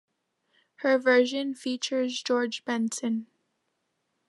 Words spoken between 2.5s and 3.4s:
Benson.